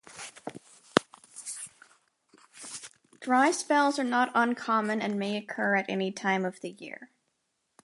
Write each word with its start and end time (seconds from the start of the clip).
Dry 3.19 3.51
spells 3.51 3.99
are 3.99 4.03
not 4.03 4.31
uncommon 4.33 4.99
and 4.99 5.19
may 5.19 5.37
occur 5.37 5.75
at 5.75 5.85
any 5.87 6.11
time 6.11 6.43
of 6.43 6.59
the 6.61 6.71
year. 6.71 7.11